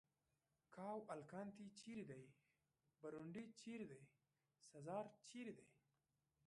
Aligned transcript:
کاوالکانتي 0.75 1.65
چېرې 1.79 2.03
دی؟ 2.09 2.23
برونډي 3.01 3.43
چېرې 3.61 3.85
دی؟ 3.91 3.99
سزار 4.69 5.05
چېرې 5.27 5.53
دی؟ 5.57 5.67